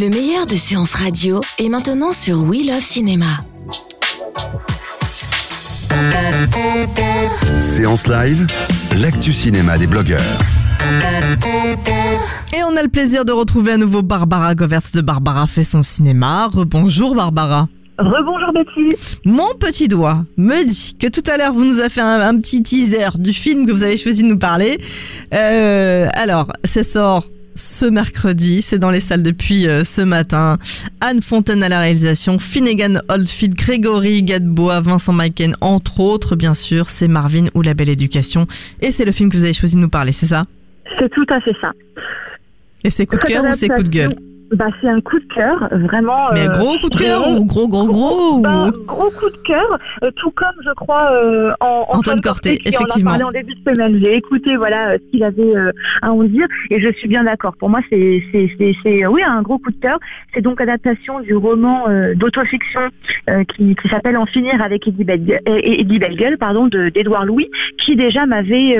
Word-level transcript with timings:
Le 0.00 0.10
meilleur 0.10 0.46
de 0.46 0.54
séances 0.54 0.94
radio 0.94 1.40
est 1.58 1.68
maintenant 1.68 2.12
sur 2.12 2.44
We 2.44 2.64
Love 2.64 2.80
Cinéma. 2.80 3.26
Séance 7.58 8.06
live, 8.06 8.46
l'actu 9.00 9.32
cinéma 9.32 9.76
des 9.76 9.88
blogueurs. 9.88 10.22
Et 12.56 12.62
on 12.62 12.76
a 12.76 12.82
le 12.82 12.88
plaisir 12.88 13.24
de 13.24 13.32
retrouver 13.32 13.72
à 13.72 13.76
nouveau 13.76 14.02
Barbara 14.02 14.54
Govertz 14.54 14.92
de 14.92 15.00
Barbara 15.00 15.48
fait 15.48 15.64
son 15.64 15.82
cinéma. 15.82 16.46
Rebonjour 16.46 17.16
Barbara. 17.16 17.66
Rebonjour 17.98 18.52
Betty. 18.52 18.96
Mon 19.24 19.52
petit 19.58 19.88
doigt 19.88 20.24
me 20.36 20.62
dit 20.62 20.96
que 20.96 21.08
tout 21.08 21.28
à 21.28 21.36
l'heure 21.36 21.52
vous 21.52 21.64
nous 21.64 21.80
avez 21.80 21.90
fait 21.90 22.02
un, 22.02 22.20
un 22.20 22.36
petit 22.38 22.62
teaser 22.62 23.18
du 23.18 23.32
film 23.32 23.66
que 23.66 23.72
vous 23.72 23.82
avez 23.82 23.96
choisi 23.96 24.22
de 24.22 24.28
nous 24.28 24.38
parler. 24.38 24.78
Euh, 25.34 26.08
alors, 26.14 26.52
ça 26.64 26.84
sort 26.84 27.24
ce 27.58 27.86
mercredi, 27.86 28.62
c'est 28.62 28.78
dans 28.78 28.90
les 28.90 29.00
salles 29.00 29.22
depuis 29.22 29.66
euh, 29.66 29.82
ce 29.82 30.00
matin. 30.00 30.58
Anne 31.00 31.20
Fontaine 31.20 31.62
à 31.62 31.68
la 31.68 31.80
réalisation, 31.80 32.38
Finnegan 32.38 33.00
Oldfield, 33.08 33.54
Grégory 33.54 34.22
Gadebois, 34.22 34.80
Vincent 34.80 35.12
Maiken, 35.12 35.56
entre 35.60 36.00
autres, 36.00 36.36
bien 36.36 36.54
sûr, 36.54 36.88
c'est 36.88 37.08
Marvin 37.08 37.46
ou 37.54 37.62
La 37.62 37.74
Belle 37.74 37.88
Éducation. 37.88 38.46
Et 38.80 38.92
c'est 38.92 39.04
le 39.04 39.12
film 39.12 39.30
que 39.30 39.36
vous 39.36 39.44
avez 39.44 39.52
choisi 39.52 39.74
de 39.74 39.80
nous 39.80 39.88
parler, 39.88 40.12
c'est 40.12 40.26
ça? 40.26 40.44
C'est 40.98 41.10
tout 41.10 41.26
à 41.28 41.40
fait 41.40 41.56
ça. 41.60 41.72
Et 42.84 42.90
c'est 42.90 43.06
coup 43.06 43.16
de 43.16 43.24
cœur 43.24 43.44
ou 43.44 43.52
c'est 43.54 43.68
coup 43.68 43.82
de 43.82 43.90
gueule? 43.90 44.14
Bah, 44.52 44.66
c'est 44.80 44.88
un 44.88 45.00
coup 45.00 45.18
de 45.18 45.26
cœur, 45.34 45.68
vraiment. 45.72 46.28
Mais 46.32 46.48
euh, 46.48 46.52
gros 46.52 46.78
coup 46.78 46.88
de 46.88 46.96
cœur 46.96 47.20
vraiment- 47.20 47.38
ou 47.38 47.44
gros 47.44 47.68
gros 47.68 47.86
gros 47.86 48.38
Bah, 48.40 48.66
ou- 48.68 48.84
gros 48.84 49.10
coup 49.10 49.30
de 49.30 49.36
cœur, 49.44 49.78
euh, 50.02 50.10
tout 50.16 50.30
comme 50.30 50.48
je 50.64 50.70
crois 50.74 51.10
euh, 51.12 51.52
en, 51.60 51.86
Antoine 51.90 52.20
Corté, 52.20 52.58
effectivement. 52.64 53.10
en 53.10 53.14
a 53.14 53.18
parlé 53.18 53.24
en 53.24 53.30
début 53.30 53.54
de 53.54 53.70
semaine. 53.70 53.98
J'ai 54.02 54.14
écouté 54.16 54.56
voilà 54.56 54.94
ce 54.98 55.10
qu'il 55.10 55.22
avait 55.24 55.52
à 56.02 56.12
en 56.12 56.22
dire 56.24 56.46
et 56.70 56.80
je 56.80 56.90
suis 56.94 57.08
bien 57.08 57.24
d'accord. 57.24 57.54
Pour 57.58 57.68
moi, 57.68 57.80
c'est 57.90 58.22
c'est 58.32 59.06
oui 59.06 59.22
un 59.22 59.42
gros 59.42 59.58
coup 59.58 59.70
de 59.70 59.76
cœur. 59.80 59.98
C'est 60.34 60.40
donc 60.40 60.60
adaptation 60.60 61.20
du 61.20 61.34
roman 61.34 61.84
d'autofiction 62.16 62.80
qui, 63.54 63.74
qui 63.76 63.88
s'appelle 63.88 64.16
En 64.16 64.26
finir 64.26 64.62
avec 64.62 64.86
Eddie 64.88 65.04
Bellegueule, 65.04 65.40
euh, 65.48 65.60
Eddie 65.62 65.98
Bellegueule, 65.98 66.38
pardon, 66.38 66.66
de 66.66 66.88
d'Édouard 66.88 67.24
Louis, 67.26 67.50
qui 67.78 67.96
déjà 67.96 68.26
m'avait 68.26 68.78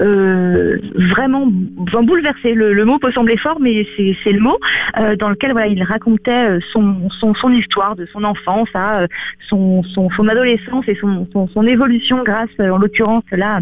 vraiment 0.00 1.46
bouleversé. 1.46 2.54
Le, 2.54 2.72
le 2.72 2.84
mot 2.84 2.98
peut 2.98 3.12
sembler 3.12 3.36
fort, 3.36 3.58
mais 3.60 3.86
c'est 3.96 4.16
c'est 4.22 4.32
le 4.32 4.40
mot 4.40 4.58
euh, 5.04 5.16
dans 5.16 5.28
lequel 5.28 5.52
voilà, 5.52 5.66
il 5.66 5.82
racontait 5.82 6.30
euh, 6.30 6.60
son, 6.72 7.08
son, 7.10 7.52
histoire 7.52 7.94
de 7.94 8.06
son 8.06 8.24
enfance 8.24 8.68
euh, 8.74 9.06
son, 9.48 9.82
son, 9.82 10.08
son 10.10 10.28
adolescence 10.28 10.84
et 10.88 10.96
son, 10.96 11.28
son, 11.32 11.62
évolution 11.62 12.22
grâce, 12.22 12.48
en 12.58 12.78
l'occurrence 12.78 13.24
là, 13.32 13.60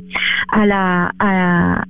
à 0.52 0.66
la 0.66 1.10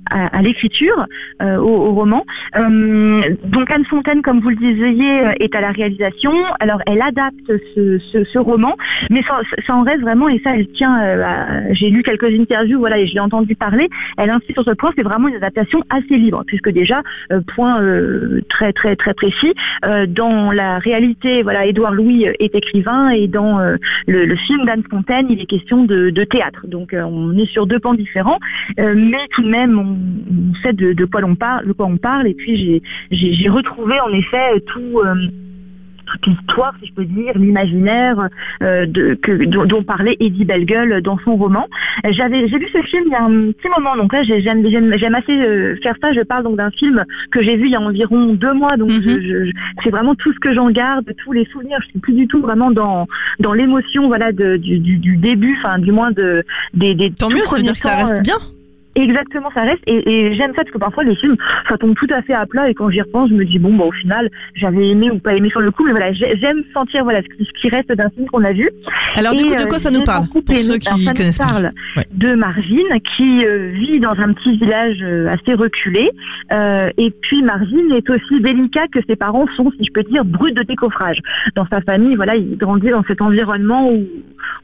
à, 0.09 0.41
l'écriture, 0.41 1.05
au, 1.41 1.91
roman. 1.93 2.25
Donc 2.55 3.71
Anne 3.71 3.85
Fontaine, 3.85 4.21
comme 4.21 4.41
vous 4.41 4.49
le 4.49 4.55
disiez, 4.55 5.23
est 5.39 5.55
à 5.55 5.61
la 5.61 5.71
réalisation. 5.71 6.33
Alors 6.59 6.81
elle 6.85 7.01
adapte 7.01 7.51
ce, 7.75 7.99
ce, 7.99 8.37
roman, 8.37 8.75
mais 9.09 9.23
ça, 9.23 9.41
en 9.73 9.83
reste 9.83 10.01
vraiment, 10.01 10.29
et 10.29 10.39
ça 10.43 10.55
elle 10.55 10.67
tient, 10.69 10.99
j'ai 11.71 11.89
lu 11.89 12.03
quelques 12.03 12.29
interviews, 12.29 12.79
voilà, 12.79 12.99
et 12.99 13.07
je 13.07 13.13
l'ai 13.13 13.19
entendu 13.19 13.55
parler, 13.55 13.89
elle 14.17 14.29
insiste 14.29 14.53
sur 14.53 14.63
ce 14.63 14.71
point, 14.71 14.91
c'est 14.95 15.03
vraiment 15.03 15.27
une 15.27 15.35
adaptation 15.35 15.83
assez 15.89 16.17
libre, 16.17 16.43
puisque 16.45 16.69
déjà, 16.69 17.01
point 17.55 17.81
très 18.49 18.73
très 18.73 18.95
très 18.95 19.13
précis, 19.13 19.42
euh, 19.85 20.05
dans 20.05 20.51
la 20.51 20.79
réalité, 20.79 21.43
voilà, 21.43 21.65
Édouard 21.65 21.93
Louis 21.93 22.25
est 22.39 22.55
écrivain 22.55 23.09
et 23.09 23.27
dans 23.27 23.59
euh, 23.59 23.75
le, 24.07 24.35
film 24.35 24.65
d'Anne 24.65 24.83
Fontaine, 24.89 25.27
il 25.29 25.41
est 25.41 25.45
question 25.45 25.83
de, 25.83 26.23
théâtre. 26.23 26.67
Donc 26.67 26.93
euh, 26.93 27.03
on 27.03 27.37
est 27.37 27.45
sur 27.45 27.67
deux 27.67 27.79
pans 27.79 27.93
différents, 27.93 28.39
mais 28.77 29.27
tout 29.31 29.43
de 29.43 29.49
même 29.49 29.77
on, 29.77 30.55
sait 30.61 30.73
de, 30.73 31.05
quoi 31.05 31.21
l'on 31.21 31.35
parle, 31.35 31.67
de 31.67 31.73
quoi 31.73 31.85
on 31.85 31.97
parle. 31.97 32.27
Et 32.27 32.33
puis 32.33 32.81
j'ai 33.11 33.49
retrouvé 33.49 33.99
en 33.99 34.11
effet 34.13 34.59
tout. 34.67 35.01
Toute 36.13 36.27
l'histoire, 36.27 36.73
si 36.81 36.87
je 36.87 36.93
peux 36.93 37.05
dire, 37.05 37.33
l'imaginaire 37.35 38.29
euh, 38.61 38.85
dont, 38.85 39.65
dont 39.65 39.83
parlait 39.83 40.15
Eddie 40.19 40.45
Bellegueule 40.45 41.01
dans 41.01 41.17
son 41.19 41.35
roman. 41.35 41.67
J'avais, 42.09 42.47
j'ai 42.47 42.57
vu 42.59 42.67
ce 42.71 42.81
film 42.83 43.03
il 43.07 43.11
y 43.11 43.15
a 43.15 43.23
un 43.23 43.51
petit 43.51 43.69
moment, 43.77 43.95
donc 43.95 44.13
là 44.13 44.23
j'ai- 44.23 44.41
j'aime, 44.41 44.65
j'aime, 44.67 44.93
j'aime 44.97 45.15
assez 45.15 45.31
euh, 45.37 45.75
faire 45.81 45.95
ça. 46.01 46.13
Je 46.13 46.21
parle 46.21 46.43
donc 46.43 46.57
d'un 46.57 46.71
film 46.71 47.03
que 47.31 47.41
j'ai 47.41 47.55
vu 47.55 47.65
il 47.65 47.71
y 47.71 47.75
a 47.75 47.81
environ 47.81 48.33
deux 48.33 48.53
mois, 48.53 48.77
donc 48.77 48.91
Mhm. 48.91 49.51
c'est 49.83 49.89
vraiment 49.89 50.15
tout 50.15 50.31
ce 50.33 50.39
que 50.39 50.53
j'en 50.53 50.69
garde, 50.69 51.05
tous 51.23 51.31
les 51.31 51.45
souvenirs. 51.45 51.77
Je 51.83 51.87
suis 51.89 51.99
plus 51.99 52.13
du 52.13 52.27
tout 52.27 52.41
vraiment 52.41 52.71
dans 52.71 53.07
dans 53.39 53.53
l'émotion, 53.53 54.07
voilà, 54.07 54.31
de- 54.31 54.57
du, 54.57 54.79
du, 54.79 54.97
du 54.97 55.17
début, 55.17 55.55
enfin 55.59 55.79
du 55.79 55.91
moins 55.91 56.11
de 56.11 56.43
des, 56.73 56.95
des 56.95 57.11
Tant 57.11 57.29
mieux, 57.29 57.39
ça 57.41 57.57
veut 57.57 57.63
dire 57.63 57.73
que 57.73 57.79
ça 57.79 57.95
reste 57.95 58.13
euh, 58.17 58.21
bien. 58.21 58.35
Exactement, 58.95 59.49
ça 59.53 59.63
reste. 59.63 59.81
Et, 59.87 60.27
et 60.29 60.33
j'aime 60.35 60.51
ça 60.51 60.61
parce 60.63 60.71
que 60.71 60.77
parfois 60.77 61.03
les 61.03 61.15
films, 61.15 61.35
ça 61.67 61.77
tombe 61.77 61.95
tout 61.95 62.07
à 62.13 62.21
fait 62.21 62.33
à 62.33 62.45
plat. 62.45 62.69
Et 62.69 62.73
quand 62.73 62.89
j'y 62.89 63.01
repense, 63.01 63.29
je 63.29 63.35
me 63.35 63.45
dis 63.45 63.59
bon, 63.59 63.73
bah, 63.75 63.85
au 63.85 63.91
final, 63.91 64.29
j'avais 64.55 64.89
aimé 64.89 65.09
ou 65.11 65.19
pas 65.19 65.35
aimé 65.35 65.49
sur 65.49 65.61
le 65.61 65.71
coup, 65.71 65.83
mais 65.85 65.91
voilà, 65.91 66.13
j'ai- 66.13 66.37
j'aime 66.37 66.63
sentir 66.73 67.03
voilà 67.03 67.21
ce 67.21 67.51
qui, 67.61 67.69
reste 67.69 67.91
d'un 67.93 68.09
film 68.11 68.27
qu'on 68.27 68.43
a 68.43 68.51
vu. 68.53 68.69
Alors 69.15 69.33
du 69.35 69.45
coup, 69.45 69.55
de 69.55 69.61
euh, 69.61 69.65
quoi 69.67 69.79
ça 69.79 69.89
nous 69.89 70.03
parle 70.03 70.27
Pour 70.27 70.41
ceux 70.47 70.73
alors, 70.73 70.77
qui 70.79 71.03
ça 71.03 71.11
nous 71.11 71.17
connaissent 71.17 71.37
parle 71.37 71.69
Ouais. 71.97 72.03
de 72.11 72.35
Marvin 72.35 72.99
qui 73.15 73.45
euh, 73.45 73.71
vit 73.73 73.99
dans 73.99 74.11
un 74.19 74.33
petit 74.33 74.57
village 74.57 74.97
euh, 75.01 75.27
assez 75.33 75.53
reculé. 75.53 76.11
Euh, 76.51 76.89
et 76.97 77.11
puis 77.21 77.41
Marvin 77.41 77.95
est 77.95 78.09
aussi 78.09 78.41
délicat 78.41 78.87
que 78.91 78.99
ses 79.07 79.15
parents 79.15 79.45
sont, 79.55 79.71
si 79.77 79.85
je 79.85 79.91
peux 79.91 80.03
dire, 80.03 80.23
bruts 80.25 80.51
de 80.51 80.61
décoffrage. 80.63 81.19
Dans 81.55 81.65
sa 81.67 81.81
famille, 81.81 82.15
voilà, 82.15 82.35
il 82.35 82.57
grandit 82.57 82.89
dans 82.89 83.03
cet 83.05 83.21
environnement 83.21 83.89
où 83.91 84.05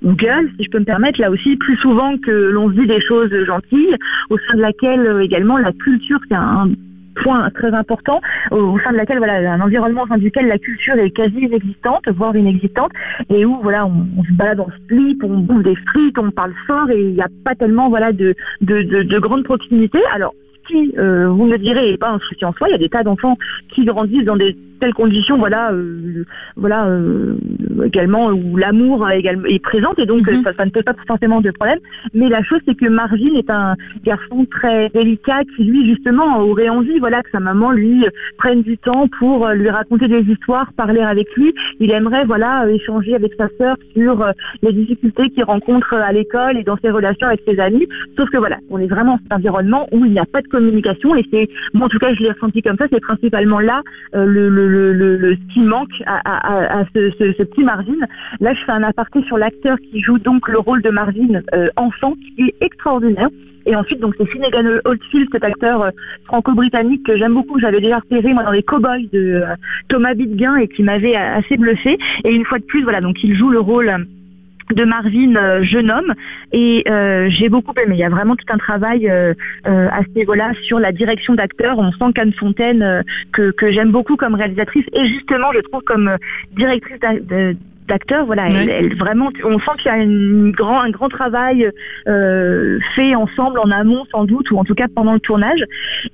on 0.04 0.14
gueule, 0.14 0.50
si 0.58 0.66
je 0.66 0.70
peux 0.70 0.80
me 0.80 0.86
permettre, 0.86 1.20
là 1.20 1.32
aussi, 1.32 1.56
plus 1.58 1.78
souvent 1.78 2.18
que 2.18 2.32
l'on 2.32 2.70
se 2.70 2.76
dit 2.76 2.88
des 2.88 3.02
choses 3.02 3.34
gentilles, 3.46 3.96
au 4.30 4.38
sein 4.38 4.56
de 4.56 4.62
laquelle 4.62 5.06
euh, 5.06 5.22
également 5.22 5.58
la 5.58 5.72
culture, 5.72 6.20
c'est 6.30 6.36
un 6.36 6.70
point 7.16 7.50
très 7.50 7.74
important, 7.74 8.22
au, 8.52 8.80
sein 8.80 8.92
de 8.92 8.98
laquelle 8.98 9.18
voilà 9.18 9.54
un 9.54 9.62
environnement 9.62 10.04
au 10.04 10.08
sein 10.08 10.18
duquel 10.18 10.48
la 10.48 10.58
culture 10.58 10.96
est 10.96 11.12
quasi 11.12 11.40
inexistante, 11.40 12.08
voire 12.08 12.36
inexistante, 12.36 12.92
et 13.30 13.46
où 13.46 13.60
voilà 13.62 13.86
on, 13.86 14.24
se 14.24 14.32
balade 14.34 14.60
en 14.60 14.70
slip, 14.88 15.24
on 15.24 15.40
bouffe 15.40 15.64
des 15.64 15.76
frites, 15.76 16.18
on 16.18 16.32
parle 16.32 16.54
fort 16.66 16.90
et 16.90 17.02
il 17.02 17.14
n'y 17.16 17.22
a 17.22 17.28
pas 17.44 17.56
tellement 17.56 17.90
voilà 17.90 18.14
de 18.14 18.36
de, 18.62 18.84
de, 18.84 19.04
de 19.04 19.20
grande 19.20 19.44
proximité. 19.44 20.00
Alors 20.14 20.34
qui, 20.68 20.94
euh, 20.98 21.30
vous 21.30 21.46
me 21.46 21.58
direz, 21.58 21.92
n'est 21.92 21.98
pas 21.98 22.12
un 22.12 22.20
souci 22.20 22.46
en 22.46 22.54
soi. 22.54 22.68
Il 22.70 22.72
y 22.72 22.76
a 22.76 22.78
des 22.78 22.90
tas 22.90 23.04
d'enfants 23.04 23.38
qui 23.74 23.86
grandissent 23.86 24.26
dans 24.26 24.36
des 24.36 24.56
telles 24.80 24.94
conditions, 24.94 25.38
voilà, 25.38 25.72
euh, 25.72 26.24
voilà, 26.56 26.88
euh, 26.88 27.36
également 27.86 28.28
où 28.30 28.58
l'amour 28.58 29.08
est, 29.10 29.20
également- 29.20 29.46
est 29.46 29.60
présent 29.60 29.94
et 29.98 30.06
donc 30.06 30.22
Mhm. 30.28 30.36
euh, 30.40 30.42
ça, 30.44 30.54
ça 30.58 30.66
ne 30.66 30.72
pose 30.72 30.84
pas 30.84 30.94
forcément 31.08 31.42
de 31.42 31.52
problème. 31.52 31.80
Mais 32.14 32.30
la 32.30 32.44
chose, 32.44 32.60
c'est 32.68 32.76
que 32.76 32.88
Marvin 32.88 33.34
est 33.36 33.50
un 33.50 33.76
garçon 34.04 34.46
très 34.50 34.90
délicat 34.90 35.42
qui, 35.56 35.64
lui, 35.66 35.86
justement, 35.90 36.40
aurait 36.40 36.70
envie, 36.70 37.00
voilà, 37.00 37.22
que 37.24 37.30
sa 37.32 37.40
maman 37.40 37.72
lui 37.72 38.06
euh, 38.06 38.10
prenne 38.38 38.62
du 38.64 38.78
temps 38.78 39.08
pour 39.20 39.46
euh, 39.48 39.54
lui 39.54 39.70
raconter 39.70 40.08
des 40.08 40.22
histoires, 40.22 40.72
parler 40.74 41.02
avec 41.02 41.28
lui. 41.36 41.54
Il 41.80 41.92
aimerait, 41.92 42.26
voilà, 42.26 42.66
euh, 42.66 42.70
échanger 42.70 43.16
avec 43.16 43.34
sa 43.38 43.48
sœur 43.60 43.76
sur 43.96 44.22
euh, 44.22 44.32
les 44.62 44.74
difficultés 44.74 45.30
qu'il 45.30 45.44
rencontre 45.44 45.94
euh, 45.94 46.02
à 46.02 46.12
l'école 46.12 46.58
et 46.58 46.64
dans 46.64 46.78
ses 46.78 46.90
relations 46.90 47.28
avec 47.28 47.42
ses 47.48 47.60
amis. 47.60 47.88
Sauf 48.18 48.30
que 48.30 48.38
voilà, 48.38 48.58
on 48.70 48.80
est 48.80 48.88
vraiment 48.88 49.10
dans 49.14 49.20
cet 49.24 49.34
environnement 49.34 49.88
où 49.92 50.06
il 50.06 50.12
n'y 50.12 50.20
a 50.20 50.26
pas 50.26 50.42
de 50.42 50.48
communication 50.48 51.16
et 51.16 51.26
c'est, 51.32 51.50
moi 51.74 51.86
en 51.88 51.90
tout 51.90 52.00
cas, 52.00 52.14
je 52.14 52.22
l'ai 52.22 52.32
ressenti 52.32 52.62
comme 52.62 52.78
ça. 52.78 52.86
C'est 52.92 53.02
principalement 53.02 53.60
là 53.60 53.82
euh, 54.16 54.26
le, 54.26 54.50
le, 54.50 54.68
le, 54.70 55.36
ce 55.36 55.54
qui 55.54 55.62
manque 55.62 56.04
à, 56.06 56.84
ce, 56.94 57.44
petit 57.44 57.64
Marvin. 57.64 57.98
Là, 58.40 58.54
je 58.54 58.64
fais 58.64 58.72
un 58.72 58.84
aparté 58.84 59.24
sur 59.24 59.38
l'acteur 59.38 59.78
qui 59.80 60.00
joue 60.02 60.20
donc 60.20 60.48
le 60.48 60.60
rôle 60.60 60.82
de 60.82 60.90
Marvin 60.90 61.42
euh, 61.54 61.70
enfant, 61.76 62.14
qui 62.16 62.44
est 62.44 62.56
extraordinaire. 62.62 63.30
Et 63.66 63.76
ensuite, 63.76 64.00
donc 64.00 64.16
c'est 64.18 64.26
Finnegan 64.26 64.80
Oldfield, 64.86 65.30
cet 65.32 65.44
acteur 65.44 65.82
euh, 65.82 65.92
franco-britannique 66.26 67.06
que 67.06 67.18
j'aime 67.18 67.34
beaucoup. 67.34 67.60
J'avais 67.60 67.82
déjà 67.82 68.00
repéré 68.00 68.34
moi 68.34 68.44
dans 68.44 68.52
les 68.52 68.64
Cowboys 68.64 69.10
de 69.12 69.44
euh, 69.44 69.56
Thomas 69.90 70.14
Bidguin 70.14 70.56
et 70.56 70.68
qui 70.68 70.84
m'avait 70.84 71.16
assez 71.16 71.58
bluffé. 71.58 71.98
Et 72.24 72.34
une 72.34 72.46
fois 72.46 72.60
de 72.60 72.64
plus, 72.64 72.84
voilà, 72.84 73.02
donc 73.02 73.24
il 73.24 73.36
joue 73.36 73.50
le 73.50 73.60
rôle 73.60 74.08
de 74.74 74.84
Marvin, 74.86 75.36
euh, 75.36 75.64
jeune 75.64 75.90
homme, 75.90 76.14
et 76.52 76.84
euh, 76.90 77.30
j'ai 77.30 77.50
beaucoup 77.50 77.74
aimé. 77.82 77.96
Il 77.96 78.00
y 78.00 78.04
a 78.04 78.10
vraiment 78.10 78.36
tout 78.36 78.46
un 78.50 78.58
travail 78.58 79.10
euh, 79.10 79.34
à 79.66 80.02
ce 80.04 80.18
niveau-là 80.18 80.52
sur 80.62 80.80
la 80.80 80.92
direction 80.92 81.34
d'acteur. 81.34 81.78
On 81.80 81.92
sent 81.92 82.14
qu'Anne 82.14 82.34
Fontaine, 82.34 83.04
que, 83.32 83.52
que 83.52 83.72
j'aime 83.72 83.92
beaucoup 83.92 84.16
comme 84.16 84.36
réalisatrice, 84.36 84.86
et 84.94 85.06
justement, 85.08 85.52
je 85.54 85.60
trouve 85.60 85.82
comme 85.82 86.18
directrice 86.56 87.00
d'a- 87.90 87.96
de- 87.96 88.00
d'acteur, 88.00 88.26
voilà, 88.26 88.46
elle, 88.48 88.70
elle- 88.70 88.96
vraiment, 88.98 89.30
on 89.44 89.60
sent 89.60 89.72
qu'il 89.78 89.86
y 89.92 89.96
a 89.96 89.98
une 89.98 90.52
grand, 90.52 90.80
un 90.82 90.90
grand 90.90 91.10
travail 91.10 91.70
euh, 92.08 92.80
fait 92.96 93.16
ensemble 93.16 93.60
en 93.60 93.72
amont 93.72 94.06
sans 94.12 94.26
doute, 94.26 94.52
ou 94.52 94.58
en 94.58 94.64
tout 94.64 94.76
cas 94.76 94.88
pendant 94.94 95.14
le 95.14 95.20
tournage. 95.20 95.64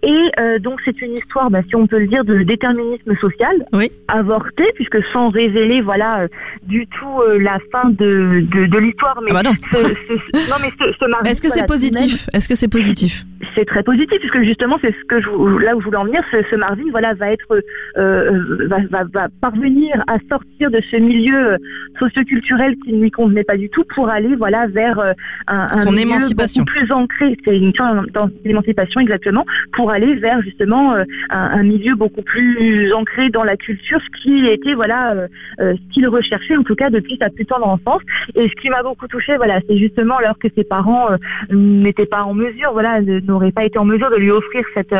Et 0.03 0.31
euh, 0.39 0.59
donc 0.59 0.79
c'est 0.85 1.01
une 1.01 1.13
histoire, 1.13 1.49
bah, 1.51 1.59
si 1.67 1.75
on 1.75 1.87
peut 1.87 1.99
le 1.99 2.07
dire, 2.07 2.23
de 2.25 2.41
déterminisme 2.43 3.15
social, 3.21 3.55
Oui. 3.73 3.91
avorté, 4.07 4.63
puisque 4.75 5.03
sans 5.13 5.29
révéler, 5.29 5.81
voilà, 5.81 6.21
euh, 6.21 6.27
du 6.63 6.87
tout 6.87 7.21
la 7.39 7.57
fin 7.71 7.89
de, 7.89 8.41
de, 8.51 8.65
de 8.65 8.77
l'histoire, 8.77 9.19
mais 9.23 9.31
Ah 9.31 9.41
bah 9.43 9.49
non. 9.49 9.51
ce, 9.71 9.77
ce- 9.77 10.49
non 10.49 10.55
mais 10.61 10.71
ce, 10.79 10.85
Est-ce 11.29 11.41
que 11.41 11.47
c'est 11.49 11.53
voilà, 11.59 11.67
positif? 11.67 12.27
Est-ce 12.33 12.47
que 12.49 12.55
c'est 12.55 12.67
positif? 12.67 13.23
C'est 13.53 13.65
très 13.65 13.83
positif 13.83 14.17
puisque 14.19 14.41
justement 14.43 14.77
c'est 14.81 14.93
ce 14.93 15.05
que 15.07 15.21
je, 15.21 15.29
là 15.63 15.75
où 15.75 15.79
je 15.81 15.85
voulais 15.85 15.97
en 15.97 16.05
venir, 16.05 16.21
ce, 16.31 16.37
ce 16.49 16.55
Marvin 16.55 16.83
voilà 16.91 17.13
va 17.13 17.31
être 17.31 17.61
euh, 17.97 18.67
va, 18.67 18.77
va, 18.89 19.03
va, 19.13 19.27
parvenir 19.41 20.03
à 20.07 20.17
sortir 20.29 20.71
de 20.71 20.79
ce 20.91 20.97
milieu 20.97 21.57
socioculturel 21.99 22.75
qui 22.83 22.93
ne 22.93 23.01
lui 23.03 23.11
convenait 23.11 23.43
pas 23.43 23.57
du 23.57 23.69
tout 23.69 23.83
pour 23.95 24.09
aller 24.09 24.35
voilà 24.35 24.67
vers 24.67 24.99
un, 24.99 25.13
un 25.47 25.67
Son 25.81 25.91
milieu 25.91 26.03
émancipation. 26.03 26.63
beaucoup 26.63 26.79
plus 26.79 26.91
ancré, 26.91 27.37
c'est 27.45 27.57
une 27.57 27.73
sorte 27.73 28.31
d'émancipation 28.43 28.99
exactement, 29.01 29.45
pour 29.73 29.91
aller 29.91 30.15
vers 30.15 30.41
justement 30.41 30.93
euh, 30.93 31.03
un, 31.29 31.59
un 31.59 31.63
milieu 31.63 31.95
beaucoup 31.95 32.21
plus 32.21 32.93
ancré 32.93 33.29
dans 33.29 33.43
la 33.43 33.57
culture, 33.57 33.99
ce 34.01 34.21
qui 34.21 34.45
était 34.45 34.73
voilà 34.73 35.13
euh, 35.13 35.27
euh, 35.59 35.73
ce 35.75 35.93
qu'il 35.93 36.07
recherchait 36.07 36.55
en 36.57 36.63
tout 36.63 36.75
cas 36.75 36.89
depuis 36.89 37.17
sa 37.19 37.29
plus 37.29 37.45
tendre 37.45 37.67
enfance. 37.67 38.01
Et 38.35 38.47
ce 38.47 38.61
qui 38.61 38.69
m'a 38.69 38.83
beaucoup 38.83 39.07
touché, 39.07 39.35
voilà, 39.37 39.59
c'est 39.67 39.77
justement 39.77 40.17
alors 40.17 40.37
que 40.37 40.47
ses 40.55 40.63
parents 40.63 41.11
euh, 41.11 41.17
n'étaient 41.51 42.05
pas 42.05 42.23
en 42.23 42.33
mesure, 42.33 42.71
voilà, 42.73 43.01
de- 43.01 43.19
n'auraient 43.25 43.51
pas 43.51 43.65
été 43.65 43.77
en 43.77 43.85
mesure 43.85 44.09
de 44.09 44.17
lui 44.17 44.31
offrir 44.31 44.63
cette 44.73 44.93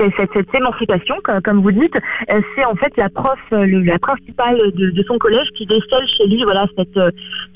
euh, 0.00 0.10
cette, 0.34 0.54
émancipation, 0.54 1.16
comme, 1.44 1.62
vous 1.62 1.72
dites, 1.72 1.96
euh, 2.30 2.40
c'est 2.54 2.64
en 2.64 2.74
fait 2.74 2.94
la 2.96 3.08
prof, 3.08 3.38
euh, 3.52 3.66
la 3.84 3.98
principale 3.98 4.58
de, 4.74 5.02
son 5.04 5.18
collège 5.18 5.48
qui 5.52 5.66
décèle 5.66 6.06
chez 6.06 6.26
lui, 6.26 6.42
voilà, 6.44 6.66
cette, 6.76 6.98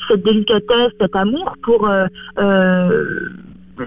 cette 0.08 0.22
délicatesse, 0.22 0.92
cet 1.00 1.14
amour 1.16 1.54
pour, 1.62 1.90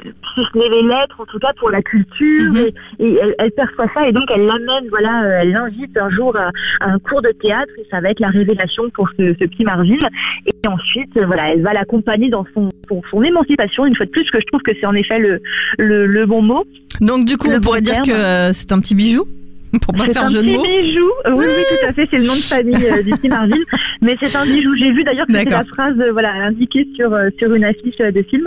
si 0.02 0.42
ce 0.52 0.58
n'est 0.58 0.70
les 0.70 0.82
lettres, 0.84 1.16
en 1.20 1.26
tout 1.26 1.40
cas 1.40 1.52
pour 1.60 1.70
la 1.70 1.82
culture, 1.82 2.52
Mhm. 2.52 2.58
et, 3.00 3.06
et 3.06 3.20
elle, 3.22 3.36
elle 3.40 3.52
perçoit 3.52 3.88
ça 3.94 4.08
et 4.08 4.12
donc 4.12 4.26
elle 4.34 4.46
l'amène, 4.46 4.88
voilà, 4.90 5.24
euh, 5.24 5.40
elle 5.42 5.52
l'invite 5.52 5.98
un 5.98 6.10
jour 6.10 6.36
à, 6.38 6.50
à 6.80 6.90
un 6.92 7.00
cours 7.00 7.22
de 7.22 7.30
théâtre 7.30 7.72
et 7.78 7.86
ça 7.92 8.02
va 8.02 8.10
être 8.10 8.20
la 8.20 8.30
révélation 8.30 8.90
pour 8.92 9.10
ce, 9.18 9.34
ce 9.40 9.46
petit 9.46 9.64
Marvin. 9.64 9.98
Et 10.46 10.68
ensuite, 10.68 11.16
euh, 11.18 11.26
voilà, 11.26 11.54
elle 11.54 11.62
va 11.62 11.74
l'accompagner 11.74 12.30
dans 12.30 12.46
son, 12.54 12.70
son, 12.90 13.02
son 13.12 13.24
émancipation, 13.24 13.86
une 13.86 13.96
fois 13.96 14.06
de 14.06 14.12
plus, 14.12 14.30
que 14.32 14.40
je 14.40 14.46
trouve 14.46 14.62
que 14.62 14.72
c'est 14.80 14.86
en 14.86 14.94
effet 14.94 15.20
le, 15.20 15.42
le, 15.78 16.06
le 16.06 16.26
bon 16.26 16.42
mot. 16.42 16.66
Donc 17.02 17.26
du 17.26 17.38
coup, 17.38 17.50
Le 17.50 17.58
on 17.58 17.62
pourrait 17.62 17.82
dire 17.82 18.02
que 18.02 18.12
euh, 18.12 18.54
c'est 18.54 18.72
un 18.72 18.80
petit 18.80 18.96
bijou? 18.96 19.26
pour 19.82 19.94
pas 19.96 20.06
C'est 20.06 20.14
faire 20.14 20.26
un 20.26 20.28
jeu 20.28 20.44
de 20.44 20.48
petit 20.48 20.58
mots. 20.58 20.64
bijou. 20.64 21.12
Oui, 21.26 21.46
oui, 21.48 21.64
tout 21.70 21.88
à 21.90 21.94
fait. 21.94 22.08
C'est 22.12 22.20
le 22.20 22.26
nom 22.26 22.36
de 22.36 22.40
famille 22.40 22.86
euh, 22.86 23.02
du 23.02 23.12
petit 23.12 23.30
Marvin. 23.30 23.58
Mais 24.02 24.18
c'est 24.22 24.36
un 24.36 24.44
bijou. 24.44 24.76
J'ai 24.76 24.92
vu 24.92 25.04
d'ailleurs 25.04 25.26
que 25.26 25.32
D'accord. 25.32 25.60
la 25.60 25.64
phrase 25.64 26.00
euh, 26.00 26.12
voilà, 26.12 26.34
indiquée 26.34 26.88
sur, 26.96 27.14
euh, 27.14 27.30
sur 27.40 27.54
une 27.54 27.64
affiche 27.64 27.96
euh, 28.02 28.12
de 28.12 28.22
film. 28.22 28.46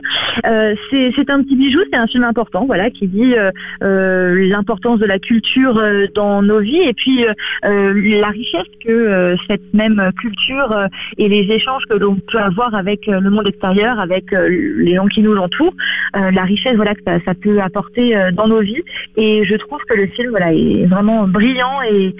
C'est 0.90 1.12
c'est 1.16 1.30
un 1.30 1.42
petit 1.42 1.56
bijou. 1.56 1.80
C'est 1.90 1.98
un 1.98 2.06
film 2.06 2.24
important 2.24 2.66
voilà, 2.66 2.90
qui 2.90 3.06
dit 3.06 3.34
l'importance 3.80 4.98
de 4.98 5.06
la 5.06 5.18
culture 5.18 5.80
dans 6.14 6.42
nos 6.42 6.60
vies 6.60 6.82
et 6.82 6.92
puis 6.92 7.24
la 7.62 8.28
richesse 8.28 8.66
que 8.84 9.34
cette 9.48 9.72
même 9.72 10.10
culture 10.20 10.88
et 11.16 11.28
les 11.28 11.52
échanges 11.52 11.84
que 11.88 11.96
l'on 11.96 12.16
peut 12.16 12.38
avoir 12.38 12.74
avec 12.74 13.06
le 13.06 13.30
monde 13.30 13.46
extérieur, 13.46 13.98
avec 13.98 14.26
les 14.32 14.94
gens 14.94 15.06
qui 15.06 15.22
nous 15.22 15.36
entourent, 15.36 15.74
la 16.14 16.42
richesse 16.42 16.76
voilà, 16.76 16.94
que 16.94 17.02
ça, 17.06 17.18
ça 17.24 17.34
peut 17.34 17.60
apporter 17.60 18.16
dans 18.34 18.48
nos 18.48 18.60
vies. 18.60 18.82
Et 19.16 19.44
je 19.44 19.54
trouve 19.56 19.80
que 19.88 19.94
le 19.94 20.06
film 20.08 20.30
voilà, 20.30 20.52
est 20.52 20.86
vraiment 20.86 21.15
brillant 21.24 21.76
et, 21.90 22.14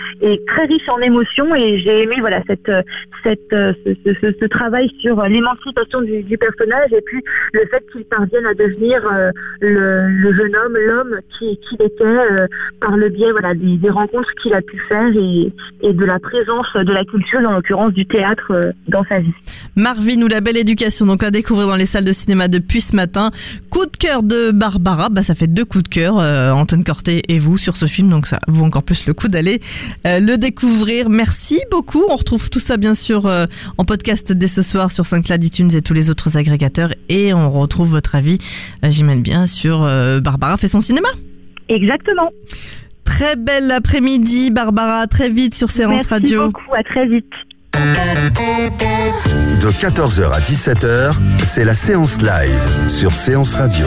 très 0.46 0.66
riche 0.66 0.88
en 0.88 0.98
émotions. 0.98 1.54
Et 1.54 1.78
j'ai 1.78 2.02
aimé 2.02 2.16
voilà, 2.20 2.42
cette, 2.46 2.68
euh, 3.52 3.72
ce, 3.84 4.46
travail 4.46 4.90
sur 5.00 5.18
euh, 5.18 5.28
l'émancipation 5.28 6.00
du, 6.00 6.38
personnage 6.38 6.92
et 6.92 7.00
puis 7.00 7.22
le 7.52 7.60
fait 7.70 7.84
qu'il 7.90 8.04
parvienne 8.04 8.46
à 8.46 8.54
devenir 8.54 9.02
euh, 9.12 9.30
le, 9.60 10.32
jeune 10.32 10.54
homme, 10.56 10.76
l'homme 10.86 11.16
qui- 11.38 11.58
était 11.78 12.48
par 12.80 12.96
le 12.96 13.08
biais 13.08 13.30
voilà, 13.32 13.54
des, 13.54 13.90
rencontres 13.90 14.32
qu'il 14.40 14.54
a 14.54 14.62
pu 14.62 14.78
faire 14.88 15.08
et, 15.14 15.92
de 15.92 16.04
la 16.04 16.18
présence 16.18 16.66
de 16.74 16.92
la 16.92 17.04
culture, 17.04 17.40
en 17.40 17.52
l'occurrence 17.52 17.92
du 17.92 18.06
théâtre, 18.06 18.72
dans 18.88 19.04
sa 19.04 19.18
vie. 19.18 19.32
Marvin 19.76 20.22
ou 20.22 20.28
la 20.28 20.40
belle 20.40 20.56
éducation, 20.56 21.06
donc 21.06 21.22
à 21.22 21.30
découvrir 21.30 21.68
dans 21.68 21.76
les 21.76 21.86
salles 21.86 22.04
de 22.04 22.12
cinéma 22.12 22.48
depuis 22.48 22.80
ce 22.80 22.94
matin. 22.96 23.30
Coup 23.70 23.84
de 23.84 23.96
cœur 23.96 24.22
de 24.22 24.52
Barbara, 24.52 25.08
bah 25.08 25.22
ça 25.22 25.34
fait 25.34 25.46
deux 25.46 25.64
coups 25.64 25.84
de 25.84 25.88
cœur, 25.88 26.16
Antoine 26.16 26.84
Corté 26.84 27.22
et 27.28 27.38
vous 27.38 27.58
sur 27.58 27.76
ce 27.76 27.86
film, 27.86 28.08
donc 28.08 28.26
ça 28.26 28.38
vaut 28.48 28.64
encore 28.64 28.84
plus 28.86 29.04
le 29.06 29.12
coup 29.12 29.28
d'aller 29.28 29.60
euh, 30.06 30.20
le 30.20 30.38
découvrir. 30.38 31.10
Merci 31.10 31.60
beaucoup. 31.70 32.04
On 32.08 32.16
retrouve 32.16 32.48
tout 32.48 32.58
ça 32.58 32.76
bien 32.78 32.94
sûr 32.94 33.26
euh, 33.26 33.44
en 33.76 33.84
podcast 33.84 34.32
dès 34.32 34.46
ce 34.46 34.62
soir 34.62 34.90
sur 34.90 35.04
Saint-Claude 35.04 35.44
iTunes 35.44 35.70
et 35.74 35.82
tous 35.82 35.92
les 35.94 36.08
autres 36.10 36.38
agrégateurs 36.38 36.92
et 37.08 37.34
on 37.34 37.50
retrouve 37.50 37.90
votre 37.90 38.14
avis, 38.14 38.38
euh, 38.84 38.90
j'imagine 38.90 39.22
bien, 39.22 39.46
sur 39.46 39.82
euh, 39.82 40.20
Barbara 40.20 40.56
fait 40.56 40.68
son 40.68 40.80
cinéma. 40.80 41.08
Exactement. 41.68 42.30
Très 43.04 43.36
belle 43.36 43.70
après-midi, 43.72 44.50
Barbara. 44.50 45.00
à 45.00 45.06
Très 45.06 45.28
vite 45.28 45.54
sur 45.54 45.70
Séance 45.70 45.92
Merci 45.92 46.08
Radio. 46.08 46.46
beaucoup. 46.46 46.74
À 46.74 46.82
très 46.82 47.06
vite. 47.06 47.26
De 49.60 49.70
14h 49.70 50.30
à 50.32 50.40
17h, 50.40 51.12
c'est 51.44 51.64
la 51.64 51.74
séance 51.74 52.20
live 52.22 52.88
sur 52.88 53.14
Séance 53.14 53.54
Radio. 53.54 53.86